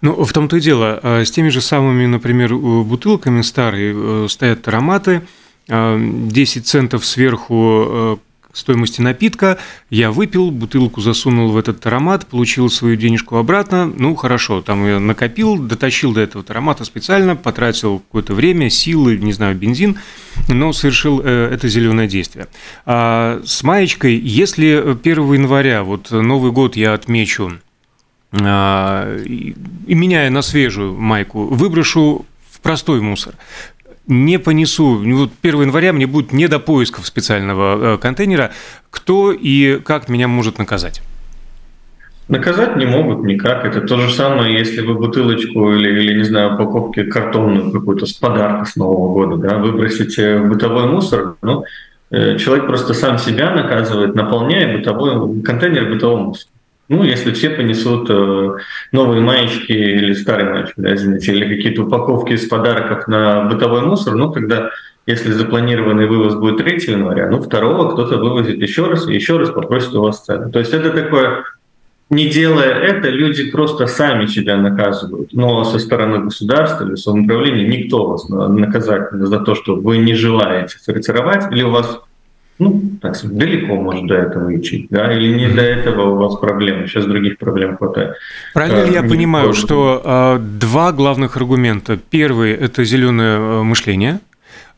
ну, 0.00 0.24
в 0.24 0.32
том-то 0.32 0.56
и 0.56 0.60
дело. 0.60 1.00
А 1.02 1.24
с 1.24 1.30
теми 1.30 1.48
же 1.48 1.60
самыми, 1.60 2.06
например, 2.06 2.54
бутылками 2.54 3.42
старые 3.42 3.94
э, 3.96 4.26
стоят 4.28 4.66
ароматы, 4.68 5.22
10 5.68 5.72
а, 5.72 6.60
центов 6.64 7.04
сверху 7.04 7.84
э, 7.88 8.16
стоимости 8.56 9.00
напитка, 9.00 9.58
я 9.90 10.10
выпил, 10.10 10.50
бутылку 10.50 11.00
засунул 11.00 11.50
в 11.50 11.56
этот 11.56 11.84
аромат, 11.86 12.26
получил 12.26 12.70
свою 12.70 12.96
денежку 12.96 13.36
обратно, 13.36 13.86
ну, 13.86 14.14
хорошо, 14.14 14.62
там 14.62 14.86
я 14.86 14.98
накопил, 14.98 15.56
дотащил 15.56 16.12
до 16.12 16.20
этого 16.20 16.44
аромата 16.48 16.84
специально, 16.84 17.36
потратил 17.36 17.98
какое-то 17.98 18.34
время, 18.34 18.70
силы, 18.70 19.18
не 19.18 19.32
знаю, 19.32 19.56
бензин, 19.56 19.98
но 20.48 20.72
совершил 20.72 21.20
э, 21.22 21.50
это 21.52 21.68
зеленое 21.68 22.08
действие. 22.08 22.46
А 22.86 23.42
с 23.44 23.62
маечкой, 23.62 24.16
если 24.16 24.96
1 25.02 25.32
января, 25.32 25.84
вот 25.84 26.10
Новый 26.10 26.52
год 26.52 26.76
я 26.76 26.94
отмечу 26.94 27.52
и 28.32 29.54
меняя 29.86 30.30
на 30.30 30.42
свежую 30.42 30.94
майку, 30.94 31.46
выброшу 31.46 32.26
в 32.50 32.60
простой 32.60 33.00
мусор, 33.00 33.34
не 34.06 34.38
понесу, 34.38 34.98
вот 34.98 35.30
1 35.42 35.62
января 35.62 35.92
мне 35.92 36.06
будет 36.06 36.32
не 36.32 36.48
до 36.48 36.58
поисков 36.58 37.06
специального 37.06 37.94
э, 37.94 37.98
контейнера, 37.98 38.52
кто 38.90 39.32
и 39.32 39.80
как 39.80 40.08
меня 40.08 40.28
может 40.28 40.58
наказать? 40.58 41.02
Наказать 42.28 42.76
не 42.76 42.86
могут 42.86 43.24
никак. 43.24 43.64
Это 43.64 43.80
то 43.82 43.98
же 43.98 44.12
самое, 44.12 44.58
если 44.58 44.80
вы 44.80 44.94
бутылочку 44.94 45.72
или, 45.72 46.00
или 46.00 46.18
не 46.18 46.24
знаю, 46.24 46.54
упаковки 46.54 47.04
картонную 47.04 47.70
какую-то 47.70 48.06
с 48.06 48.12
подарка 48.14 48.64
с 48.64 48.76
Нового 48.76 49.12
года, 49.12 49.48
да, 49.48 49.58
выбросите 49.58 50.38
в 50.38 50.48
бытовой 50.48 50.86
мусор, 50.86 51.36
ну, 51.42 51.64
э, 52.10 52.36
человек 52.38 52.66
просто 52.66 52.94
сам 52.94 53.18
себя 53.18 53.52
наказывает, 53.52 54.14
наполняя 54.14 54.76
бытовой 54.76 55.42
контейнер 55.42 55.88
бытового 55.88 56.20
мусора. 56.20 56.50
Ну, 56.88 57.02
если 57.02 57.32
все 57.32 57.50
понесут 57.50 58.08
э, 58.10 58.56
новые 58.92 59.20
маечки 59.20 59.72
или 59.72 60.12
старые 60.12 60.50
маечки, 60.50 60.74
да, 60.76 60.94
извините, 60.94 61.32
или 61.32 61.56
какие-то 61.56 61.82
упаковки 61.82 62.32
из 62.32 62.46
подарков 62.46 63.08
на 63.08 63.44
бытовой 63.44 63.82
мусор, 63.82 64.14
ну, 64.14 64.30
тогда, 64.30 64.70
если 65.04 65.32
запланированный 65.32 66.06
вывоз 66.06 66.36
будет 66.36 66.58
3 66.58 66.92
января, 66.92 67.28
ну, 67.28 67.42
второго 67.42 67.90
кто-то 67.90 68.18
вывозит 68.18 68.62
еще 68.62 68.86
раз 68.86 69.08
и 69.08 69.14
еще 69.14 69.36
раз 69.36 69.50
попросит 69.50 69.94
у 69.94 70.02
вас 70.02 70.24
цены. 70.24 70.52
То 70.52 70.60
есть 70.60 70.72
это 70.72 70.90
такое, 70.90 71.42
не 72.08 72.28
делая 72.28 72.72
это, 72.72 73.08
люди 73.08 73.50
просто 73.50 73.88
сами 73.88 74.26
себя 74.26 74.56
наказывают. 74.56 75.32
Но 75.32 75.64
со 75.64 75.80
стороны 75.80 76.20
государства 76.20 76.84
или 76.84 76.94
самоуправления 76.94 77.66
никто 77.66 78.06
вас 78.06 78.28
наказать 78.28 79.10
за 79.10 79.40
то, 79.40 79.56
что 79.56 79.74
вы 79.74 79.98
не 79.98 80.14
желаете 80.14 80.78
сортировать, 80.78 81.50
или 81.50 81.64
у 81.64 81.70
вас 81.70 82.00
ну, 82.58 82.82
так 83.02 83.16
сказать, 83.16 83.36
далеко 83.36 83.76
может 83.76 84.06
до 84.06 84.14
этого 84.14 84.56
идти, 84.56 84.86
да, 84.90 85.12
или 85.12 85.34
не 85.34 85.48
до 85.48 85.62
этого 85.62 86.14
у 86.14 86.16
вас 86.16 86.36
проблемы, 86.36 86.86
сейчас 86.86 87.04
других 87.04 87.38
проблем 87.38 87.76
хватает. 87.76 88.14
Правильно 88.54 88.84
ли 88.84 88.92
я 88.92 89.02
понимаю, 89.02 89.52
что 89.52 90.00
э, 90.02 90.38
два 90.40 90.92
главных 90.92 91.36
аргумента. 91.36 91.98
Первый– 92.10 92.52
это 92.52 92.84
зеленое 92.84 93.36
а, 93.38 93.62
мышление, 93.62 94.20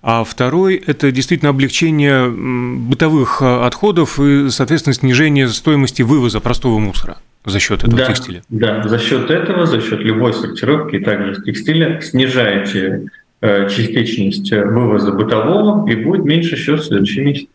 а 0.03 0.25
второй– 0.25 0.77
это 0.87 1.13
действительно 1.13 1.51
облегчение 1.51 2.29
бытовых 2.29 3.43
отходов 3.43 4.19
и, 4.19 4.49
соответственно, 4.51 4.95
снижение 4.95 5.49
стоимости 5.49 6.03
вывоза 6.03 6.41
простого 6.41 6.79
мусора 6.79 7.19
за 7.45 7.61
счет 7.61 7.85
этого 7.85 7.99
да, 7.99 8.07
текстиля. 8.07 8.43
Да, 8.49 8.89
за 8.89 8.99
счет 8.99 9.31
этого, 9.31 9.67
за 9.67 9.81
счет 9.81 10.01
любой 10.01 10.35
сортировки, 10.35 10.97
и 10.97 11.05
также 11.05 11.41
текстиля, 11.43 12.01
снижаете 12.01 13.09
э, 13.41 13.69
частичность 13.69 14.51
вывоза 14.51 15.13
бытового, 15.13 15.89
и 15.89 15.95
будет 15.97 16.25
меньше 16.25 16.57
счет 16.57 16.81
в 16.81 16.85
следующем 16.85 17.27
месяце. 17.27 17.49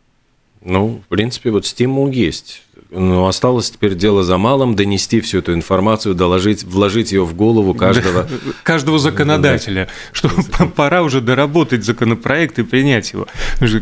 Ну, 0.65 1.01
в 1.05 1.10
принципе, 1.10 1.51
вот 1.51 1.65
стимул 1.65 2.10
есть. 2.10 2.63
Но 2.95 3.27
осталось 3.27 3.71
теперь 3.71 3.95
дело 3.95 4.23
за 4.23 4.38
малым 4.38 4.75
донести 4.75 5.19
всю 5.21 5.39
эту 5.39 5.53
информацию, 5.53 6.13
доложить, 6.13 6.63
вложить 6.63 7.12
ее 7.12 7.25
в 7.25 7.35
голову 7.35 7.73
каждого. 7.73 8.27
Каждого 8.63 9.00
законодателя, 9.00 9.88
что 10.12 10.29
пора 10.75 11.01
уже 11.01 11.19
доработать 11.19 11.83
законопроект 11.83 12.59
и 12.59 12.63
принять 12.63 13.13
его. 13.13 13.27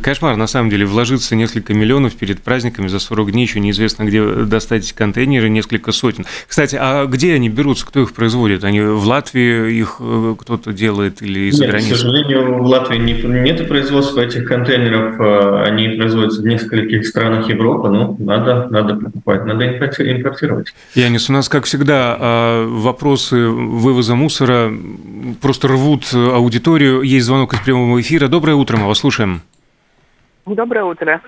Кошмар, 0.02 0.38
на 0.38 0.48
самом 0.48 0.70
деле, 0.70 0.86
вложиться 0.86 1.36
несколько 1.36 1.74
миллионов 1.74 2.14
перед 2.16 2.42
праздниками 2.42 2.88
за 2.88 3.00
40 3.00 3.32
дней, 3.32 3.46
еще 3.46 3.60
неизвестно, 3.60 4.04
где 4.04 4.24
достать 4.46 4.94
контейнеры, 4.94 5.50
несколько 5.50 5.92
сотен. 5.92 6.26
Кстати, 6.48 6.78
а 6.80 7.06
где 7.06 7.34
они 7.34 7.50
берутся, 7.50 7.86
кто 7.86 8.02
их 8.02 8.14
производит? 8.14 8.64
Они 8.64 8.80
в 8.80 9.06
Латвии 9.06 9.74
их 9.74 9.98
э, 10.00 10.36
кто-то 10.40 10.72
делает 10.72 11.22
или 11.22 11.50
из-за 11.50 11.68
границы? 11.68 11.94
К 11.94 11.98
сожалению, 11.98 12.64
в 12.64 12.66
Латвии 12.66 12.98
нет 12.98 13.68
производства 13.68 14.22
этих 14.22 14.48
контейнеров, 14.48 15.20
э, 15.20 15.64
они 15.66 15.90
производятся 15.98 16.42
в 16.42 16.46
нескольких 16.46 17.06
странах 17.06 17.50
Европы, 17.50 17.90
но 17.90 18.16
надо, 18.20 18.68
надо 18.70 19.01
покупать, 19.04 19.46
надо 19.46 19.68
импортировать. 19.68 20.74
Янис, 20.94 21.30
у 21.30 21.34
нас, 21.34 21.50
как 21.50 21.66
всегда, 21.66 22.18
а, 22.20 22.68
вопросы 22.68 23.48
вывоза 23.48 24.16
мусора 24.16 24.72
просто 25.42 25.68
рвут 25.68 26.14
аудиторию. 26.14 27.02
Есть 27.02 27.26
звонок 27.26 27.54
из 27.54 27.60
прямого 27.60 28.00
эфира. 28.00 28.28
Доброе 28.28 28.56
утро, 28.56 28.78
мы 28.78 28.88
вас 28.88 29.00
слушаем. 29.00 29.42
Доброе 30.46 30.86
утро. 30.86 31.22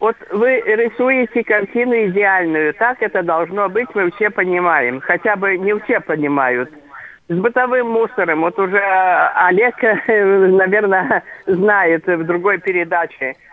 Вот 0.00 0.16
вы 0.32 0.60
рисуете 0.60 1.44
картину 1.44 1.94
идеальную, 2.06 2.74
так 2.74 3.00
это 3.00 3.22
должно 3.22 3.68
быть, 3.68 3.88
мы 3.94 4.10
все 4.12 4.30
понимаем. 4.30 5.00
Хотя 5.00 5.36
бы 5.36 5.56
не 5.56 5.78
все 5.80 6.00
понимают. 6.00 6.70
С 7.28 7.34
бытовым 7.34 7.88
мусором, 7.88 8.42
вот 8.42 8.58
уже 8.58 8.82
Олег, 9.36 9.76
наверное, 10.08 11.22
знает 11.46 12.06
в 12.06 12.24
другой 12.24 12.58
передаче– 12.58 13.34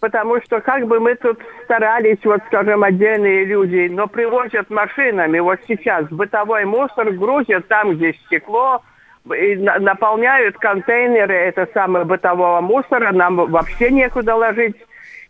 потому 0.00 0.40
что 0.42 0.60
как 0.60 0.86
бы 0.86 0.98
мы 0.98 1.14
тут 1.14 1.38
старались, 1.64 2.18
вот 2.24 2.40
скажем, 2.46 2.82
отдельные 2.82 3.44
люди, 3.44 3.88
но 3.90 4.06
привозят 4.08 4.70
машинами, 4.70 5.38
вот 5.38 5.60
сейчас 5.68 6.06
бытовой 6.08 6.64
мусор 6.64 7.12
грузят 7.12 7.68
там, 7.68 7.92
где 7.92 8.14
стекло, 8.26 8.82
и 9.26 9.54
наполняют 9.56 10.56
контейнеры, 10.56 11.34
это 11.34 11.68
самое 11.74 12.06
бытового 12.06 12.60
мусора, 12.62 13.12
нам 13.12 13.36
вообще 13.36 13.90
некуда 13.90 14.34
ложить. 14.34 14.76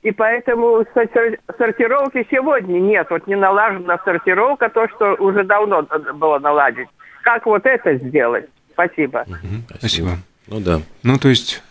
И 0.02 0.12
поэтому 0.12 0.86
сортировки 0.94 2.26
сегодня 2.30 2.78
нет. 2.80 3.08
Вот 3.10 3.26
не 3.26 3.34
налажена 3.34 3.98
сортировка, 4.02 4.70
то, 4.70 4.88
что 4.88 5.14
уже 5.16 5.44
давно 5.44 5.86
было 6.14 6.38
наладить. 6.38 6.88
Как 7.22 7.44
вот 7.44 7.66
это 7.66 7.96
сделать? 7.96 8.46
Спасибо. 8.72 9.26
Спасибо. 9.78 10.10
Ну 10.46 10.60
да. 10.60 10.80
Ну, 11.02 11.18
то 11.18 11.28
есть 11.28 11.62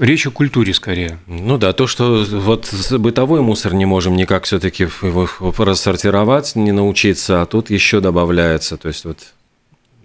Речь 0.00 0.26
о 0.26 0.30
культуре 0.30 0.72
скорее. 0.72 1.18
Ну 1.26 1.58
да, 1.58 1.74
то, 1.74 1.86
что 1.86 2.24
вот 2.30 2.72
бытовой 2.92 3.42
мусор 3.42 3.74
не 3.74 3.84
можем 3.84 4.16
никак 4.16 4.44
все-таки 4.44 4.84
его 4.84 5.28
рассортировать, 5.58 6.56
не 6.56 6.72
научиться, 6.72 7.42
а 7.42 7.46
тут 7.46 7.68
еще 7.68 8.00
добавляется. 8.00 8.78
То 8.78 8.88
есть 8.88 9.04
вот 9.04 9.18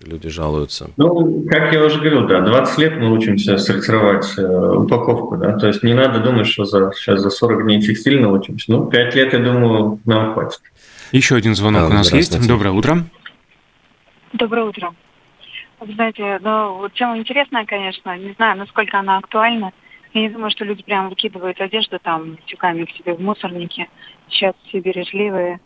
люди 0.03 0.27
жалуются. 0.27 0.89
Ну, 0.97 1.45
как 1.49 1.71
я 1.71 1.81
уже 1.81 1.99
говорил, 1.99 2.27
да, 2.27 2.41
20 2.41 2.77
лет 2.77 2.97
мы 2.97 3.09
учимся 3.09 3.57
сортировать 3.57 4.25
э, 4.37 4.43
упаковку, 4.43 5.37
да, 5.37 5.57
то 5.57 5.67
есть 5.67 5.81
не 5.81 5.93
надо 5.93 6.19
думать, 6.19 6.47
что 6.47 6.65
за, 6.65 6.91
сейчас 6.93 7.21
за 7.21 7.29
40 7.29 7.63
дней 7.63 7.81
текстиль 7.81 8.21
научимся. 8.21 8.69
Ну, 8.71 8.87
5 8.87 9.15
лет, 9.15 9.31
я 9.31 9.39
думаю, 9.39 9.99
нам 10.03 10.33
хватит. 10.33 10.59
Еще 11.13 11.35
один 11.35 11.55
звонок 11.55 11.83
а, 11.83 11.85
у 11.87 11.93
нас 11.93 12.11
есть. 12.11 12.45
Доброе 12.45 12.71
утро. 12.71 13.05
Доброе 14.33 14.65
утро. 14.65 14.93
Вы 15.79 15.93
знаете, 15.93 16.37
ну, 16.41 16.79
вот 16.79 16.93
тема 16.93 17.17
интересная, 17.17 17.65
конечно, 17.65 18.17
не 18.17 18.33
знаю, 18.33 18.57
насколько 18.57 18.99
она 18.99 19.19
актуальна. 19.19 19.71
Я 20.15 20.21
не 20.21 20.29
думаю, 20.29 20.49
что 20.49 20.63
люди 20.63 20.81
прям 20.81 21.09
выкидывают 21.09 21.59
одежду 21.59 21.99
там 21.99 22.37
тюками 22.45 22.85
к 22.85 22.91
себе 22.91 23.13
в 23.13 23.21
мусорнике. 23.21 23.89
Сейчас 24.29 24.55
все 24.65 24.79
бережливые. 24.79 25.59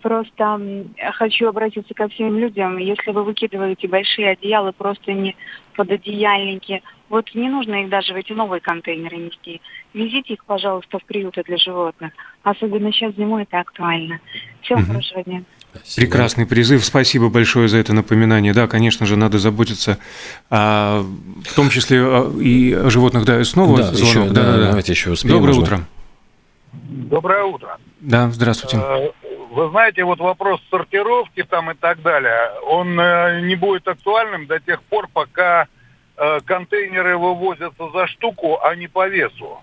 Просто 0.00 0.86
хочу 1.12 1.46
обратиться 1.46 1.92
ко 1.92 2.08
всем 2.08 2.38
людям. 2.38 2.78
Если 2.78 3.10
вы 3.10 3.22
выкидываете 3.22 3.86
большие 3.86 4.30
одеяла, 4.30 4.72
просто 4.72 5.12
не 5.12 5.36
под 5.76 5.90
одеяльники, 5.90 6.82
вот 7.10 7.34
не 7.34 7.50
нужно 7.50 7.82
их 7.82 7.90
даже 7.90 8.14
в 8.14 8.16
эти 8.16 8.32
новые 8.32 8.60
контейнеры 8.60 9.18
нести. 9.18 9.60
Везите 9.92 10.34
их, 10.34 10.44
пожалуйста, 10.46 10.98
в 10.98 11.04
приюты 11.04 11.42
для 11.42 11.58
животных. 11.58 12.12
Особенно 12.42 12.90
сейчас 12.92 13.14
зимой 13.14 13.42
это 13.42 13.60
актуально. 13.60 14.20
Всего 14.62 14.78
угу. 14.78 14.86
хорошего 14.86 15.22
дня. 15.22 15.42
Спасибо. 15.72 16.06
Прекрасный 16.06 16.46
призыв. 16.46 16.84
Спасибо 16.84 17.28
большое 17.28 17.68
за 17.68 17.78
это 17.78 17.92
напоминание. 17.92 18.52
Да, 18.52 18.66
конечно 18.66 19.06
же, 19.06 19.16
надо 19.16 19.38
заботиться, 19.38 19.98
а, 20.50 21.04
в 21.44 21.54
том 21.54 21.70
числе 21.70 21.98
и 22.40 22.72
о 22.72 22.90
животных. 22.90 23.24
Да, 23.24 23.42
снова 23.44 23.78
да, 23.78 23.92
звонок. 23.92 24.08
Еще, 24.08 24.34
да, 24.34 24.42
да, 24.42 24.56
да, 24.56 24.66
давайте 24.68 24.92
еще 24.92 25.10
успеем. 25.10 25.36
Доброе 25.36 25.54
можно. 25.54 25.62
утро. 25.62 25.86
Доброе 26.72 27.44
утро. 27.44 27.78
Да, 28.00 28.30
здравствуйте. 28.30 28.78
Э, 28.78 29.10
вы 29.50 29.70
знаете, 29.70 30.04
вот 30.04 30.20
вопрос 30.20 30.60
сортировки 30.70 31.42
там 31.42 31.70
и 31.70 31.74
так 31.74 32.02
далее, 32.02 32.52
он 32.66 32.98
э, 32.98 33.40
не 33.42 33.56
будет 33.56 33.86
актуальным 33.88 34.46
до 34.46 34.60
тех 34.60 34.82
пор, 34.84 35.08
пока 35.12 35.66
э, 36.16 36.40
контейнеры 36.44 37.18
вывозятся 37.18 37.90
за 37.92 38.06
штуку, 38.06 38.58
а 38.62 38.74
не 38.74 38.86
по 38.86 39.08
весу. 39.08 39.58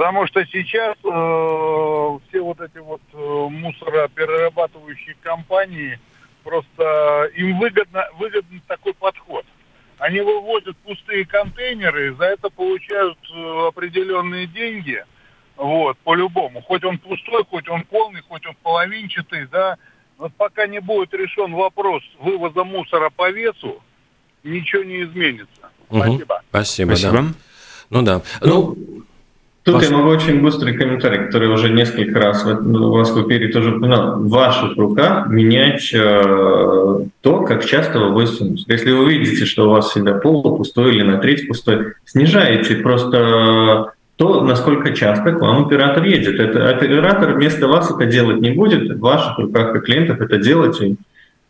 Потому 0.00 0.26
что 0.28 0.42
сейчас 0.46 0.96
э, 1.04 2.18
все 2.28 2.40
вот 2.40 2.58
эти 2.58 2.78
вот 2.78 3.02
э, 3.12 3.48
мусороперерабатывающие 3.50 5.14
компании, 5.22 6.00
просто 6.42 7.30
им 7.36 7.58
выгодно, 7.58 8.06
выгоден 8.18 8.62
такой 8.66 8.94
подход. 8.94 9.44
Они 9.98 10.22
вывозят 10.22 10.74
пустые 10.78 11.26
контейнеры, 11.26 12.14
за 12.14 12.24
это 12.24 12.48
получают 12.48 13.18
э, 13.30 13.66
определенные 13.68 14.46
деньги– 14.46 15.04
вот, 15.58 15.98
по-любому. 15.98 16.62
Хоть 16.62 16.82
он 16.82 16.96
пустой, 16.96 17.44
хоть 17.50 17.68
он 17.68 17.82
полный, 17.84 18.22
хоть 18.26 18.46
он 18.46 18.56
половинчатый, 18.62 19.48
да. 19.52 19.76
Вот 20.16 20.32
пока 20.34 20.66
не 20.66 20.80
будет 20.80 21.12
решен 21.12 21.52
вопрос 21.52 22.02
вывоза 22.20 22.64
мусора 22.64 23.10
по 23.10 23.30
весу, 23.30 23.82
ничего 24.44 24.82
не 24.82 25.02
изменится. 25.02 25.68
Угу. 25.90 25.98
Спасибо. 25.98 26.42
Спасибо, 26.48 26.88
Спасибо. 26.92 27.12
Да. 27.12 27.24
Ну 27.90 28.02
да. 28.02 28.22
Ну, 28.40 28.76
Тут 29.70 29.82
Ваш... 29.82 29.90
я 29.90 29.96
могу 29.96 30.08
очень 30.08 30.42
быстрый 30.42 30.76
комментарий, 30.76 31.26
который 31.26 31.48
уже 31.48 31.70
несколько 31.70 32.18
раз 32.18 32.44
в 32.44 32.90
вас 32.90 33.10
в 33.10 33.28
эфире 33.28 33.48
тоже 33.48 33.70
упоминал. 33.76 34.18
В 34.18 34.28
ваших 34.28 34.76
руках 34.76 35.28
менять 35.28 35.90
э, 35.94 37.06
то, 37.20 37.42
как 37.42 37.64
часто 37.64 38.00
вы 38.00 38.10
мусор. 38.10 38.48
Если 38.66 38.90
вы 38.92 39.08
видите, 39.10 39.44
что 39.44 39.68
у 39.68 39.70
вас 39.70 39.90
всегда 39.90 40.14
пол 40.14 40.56
пустой 40.56 40.94
или 40.94 41.02
на 41.02 41.18
треть 41.18 41.46
пустой, 41.46 41.92
снижайте 42.04 42.76
просто 42.76 43.92
то, 44.16 44.42
насколько 44.42 44.92
часто 44.92 45.32
к 45.32 45.40
вам 45.40 45.66
оператор 45.66 46.04
едет. 46.04 46.38
Это 46.40 46.68
оператор 46.68 47.34
вместо 47.34 47.68
вас 47.68 47.90
это 47.90 48.04
делать 48.06 48.40
не 48.40 48.50
будет, 48.50 48.90
в 48.90 49.00
ваших 49.00 49.38
руках 49.38 49.72
как 49.72 49.84
клиентов 49.84 50.20
это 50.20 50.38
делать, 50.38 50.78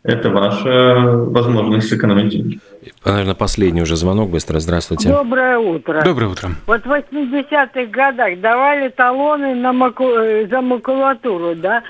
это 0.03 0.29
ваша 0.29 0.99
возможность 1.27 1.89
сэкономить 1.89 2.29
деньги. 2.29 2.59
Наверное, 3.05 3.35
последний 3.35 3.81
уже 3.81 3.95
звонок 3.95 4.29
быстро. 4.29 4.59
Здравствуйте. 4.59 5.09
Доброе 5.09 5.57
утро. 5.57 6.01
Доброе 6.03 6.27
утро. 6.27 6.49
Вот 6.67 6.83
в 6.85 6.91
80-х 6.91 7.85
годах 7.85 8.39
давали 8.39 8.89
талоны 8.89 9.55
на 9.55 9.73
маку... 9.73 10.05
за 10.49 10.61
макулатуру, 10.61 11.55
да? 11.55 11.83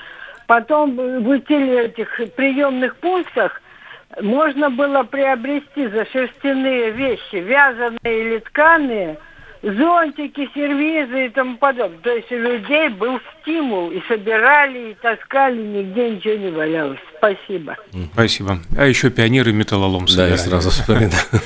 Потом 0.46 0.96
в 0.96 1.30
этих 1.30 2.20
приемных 2.36 2.96
пунктах 2.96 3.62
можно 4.20 4.68
было 4.68 5.04
приобрести 5.04 5.88
за 5.88 6.04
шерстяные 6.06 6.90
вещи, 6.90 7.36
вязаные 7.36 7.98
или 8.04 8.38
тканые– 8.38 9.18
зонтики, 9.62 10.48
сервизы 10.54 11.26
и 11.26 11.28
тому 11.30 11.56
подобное. 11.56 11.98
То 11.98 12.10
есть 12.10 12.30
у 12.32 12.36
людей 12.36 12.88
был 12.88 13.18
стимул, 13.40 13.90
и 13.90 14.00
собирали, 14.08 14.90
и 14.90 14.94
таскали, 14.94 15.60
нигде 15.60 16.10
ничего 16.10 16.34
не 16.34 16.50
валялось. 16.50 16.98
Спасибо. 17.18 17.76
Спасибо. 18.12 18.58
А 18.76 18.86
еще 18.86 19.10
пионеры 19.10 19.52
металлолом 19.52 20.08
собирали. 20.08 20.30
Да, 20.30 20.36
я 20.36 20.38
сразу 20.38 20.70
вспоминаю. 20.70 21.12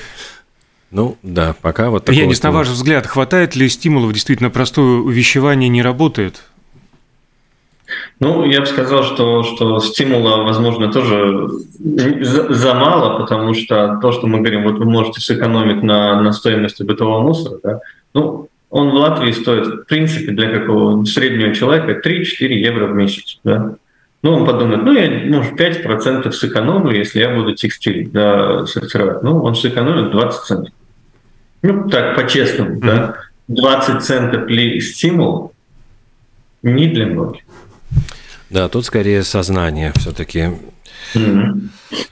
Ну, 0.92 1.18
да, 1.22 1.54
пока 1.60 1.90
вот 1.90 2.04
такого... 2.04 2.22
Янис, 2.22 2.40
на 2.44 2.52
ваш 2.52 2.68
взгляд, 2.68 3.08
хватает 3.08 3.56
ли 3.56 3.68
стимулов? 3.68 4.12
Действительно, 4.12 4.50
простое 4.50 5.00
увещевание 5.00 5.68
не 5.68 5.82
работает? 5.82 6.44
Ну, 8.18 8.44
я 8.44 8.60
бы 8.60 8.66
сказал, 8.66 9.02
что, 9.02 9.42
что 9.42 9.78
стимула, 9.80 10.42
возможно, 10.42 10.90
тоже 10.90 11.48
за, 11.78 12.52
за 12.52 12.74
мало, 12.74 13.18
потому 13.18 13.54
что 13.54 13.98
то, 14.00 14.12
что 14.12 14.26
мы 14.26 14.38
говорим, 14.38 14.62
вот 14.62 14.78
вы 14.78 14.86
можете 14.86 15.20
сэкономить 15.20 15.82
на, 15.82 16.20
на 16.22 16.32
стоимости 16.32 16.82
бытового 16.82 17.20
мусора, 17.20 17.58
да, 17.62 17.80
ну, 18.16 18.48
он 18.70 18.90
в 18.90 18.94
Латвии 18.94 19.32
стоит, 19.32 19.66
в 19.66 19.84
принципе, 19.84 20.32
для 20.32 20.48
какого 20.48 21.04
среднего 21.04 21.54
человека 21.54 22.00
3-4 22.08 22.48
евро 22.48 22.86
в 22.86 22.94
месяц. 22.94 23.38
Да? 23.44 23.76
Ну, 24.22 24.32
он 24.32 24.46
подумает, 24.46 24.82
ну, 24.84 24.92
я, 24.92 25.10
может, 25.36 25.52
5% 25.52 26.32
сэкономлю, 26.32 26.96
если 26.96 27.20
я 27.20 27.34
буду 27.34 27.54
текстиль 27.54 28.08
да, 28.08 28.64
сортировать. 28.64 29.22
Ну, 29.22 29.42
он 29.42 29.54
сэкономит 29.54 30.10
20 30.12 30.40
центов. 30.44 30.74
Ну, 31.60 31.88
так, 31.90 32.16
по-честному, 32.16 32.76
mm-hmm. 32.76 32.86
да. 32.86 33.16
20 33.48 34.02
центов 34.02 34.48
ли 34.48 34.80
стимул 34.80 35.52
не 36.62 36.88
для 36.88 37.06
многих. 37.06 37.42
Да, 38.48 38.68
тут 38.68 38.86
скорее 38.86 39.24
сознание 39.24 39.92
все-таки 39.96 40.52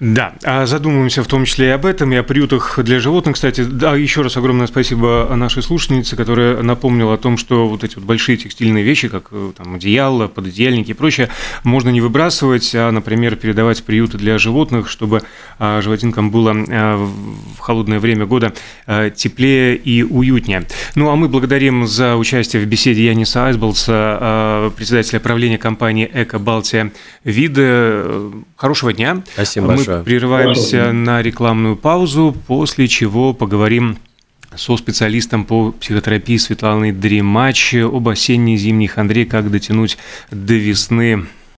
да, 0.00 0.34
а 0.44 0.66
задумываемся 0.66 1.22
в 1.22 1.26
том 1.26 1.44
числе 1.44 1.68
и 1.68 1.70
об 1.70 1.84
этом, 1.84 2.12
и 2.12 2.16
о 2.16 2.22
приютах 2.22 2.78
для 2.82 3.00
животных. 3.00 3.34
Кстати, 3.34 3.62
да, 3.64 3.96
еще 3.96 4.22
раз 4.22 4.36
огромное 4.36 4.66
спасибо 4.66 5.30
нашей 5.34 5.62
слушательнице, 5.62 6.16
которая 6.16 6.62
напомнила 6.62 7.14
о 7.14 7.18
том, 7.18 7.36
что 7.36 7.68
вот 7.68 7.84
эти 7.84 7.96
вот 7.96 8.04
большие 8.04 8.36
текстильные 8.36 8.84
вещи, 8.84 9.08
как 9.08 9.28
э, 9.32 9.52
там 9.56 9.74
одеяло, 9.74 10.28
пододеяльники 10.28 10.92
и 10.92 10.94
прочее, 10.94 11.28
можно 11.64 11.90
не 11.90 12.00
выбрасывать, 12.00 12.72
а, 12.74 12.90
например, 12.90 13.36
передавать 13.36 13.80
в 13.80 13.82
приюты 13.82 14.16
для 14.16 14.38
животных, 14.38 14.88
чтобы 14.88 15.22
а, 15.58 15.80
животинкам 15.80 16.30
было 16.30 16.54
а, 16.54 16.96
в 17.56 17.58
холодное 17.58 17.98
время 17.98 18.26
года 18.26 18.52
теплее 19.14 19.76
и 19.76 20.02
уютнее. 20.02 20.66
Ну, 20.94 21.10
а 21.10 21.16
мы 21.16 21.28
благодарим 21.28 21.86
за 21.86 22.16
участие 22.16 22.62
в 22.62 22.66
беседе 22.66 23.06
Яниса 23.06 23.46
Айсболса, 23.46 24.72
председателя 24.76 25.20
правления 25.20 25.58
компании 25.58 26.10
«Эко 26.12 26.38
Балтия 26.38 26.92
Виды». 27.24 28.04
Хорошего 28.56 28.83
дня. 28.92 29.22
Спасибо 29.32 29.68
Мы 29.68 29.76
большое. 29.76 30.02
прерываемся 30.02 30.76
большое. 30.76 30.92
на 30.92 31.22
рекламную 31.22 31.76
паузу, 31.76 32.36
после 32.46 32.88
чего 32.88 33.32
поговорим 33.32 33.98
со 34.56 34.76
специалистом 34.76 35.44
по 35.44 35.72
психотерапии 35.72 36.36
Светланой 36.36 36.92
Дремач 36.92 37.74
об 37.74 38.08
осенне-зимней 38.08 38.86
хандре, 38.86 39.26
как 39.26 39.50
дотянуть 39.50 39.98
до 40.30 40.54
весны 40.54 41.26